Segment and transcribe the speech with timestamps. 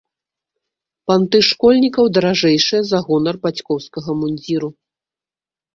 [1.11, 4.69] Панты школьнікаў даражэйшыя за гонар бацькоўскага мундзіру.